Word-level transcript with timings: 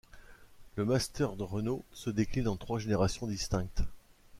Le 0.77 0.83
Master 0.83 1.35
de 1.35 1.43
Renault 1.43 1.85
se 1.93 2.09
décline 2.09 2.47
en 2.47 2.57
trois 2.57 2.79
générations 2.79 3.27
distinctes. 3.27 3.83